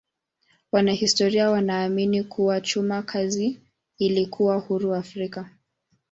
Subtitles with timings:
[0.71, 3.59] Wanahistoria wanaamini kuwa chuma kazi
[3.97, 5.49] ilikuwa huru Afrika.